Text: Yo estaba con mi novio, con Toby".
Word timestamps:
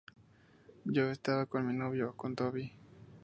Yo 0.83 1.11
estaba 1.11 1.45
con 1.45 1.67
mi 1.67 1.75
novio, 1.75 2.15
con 2.17 2.35
Toby". 2.35 2.73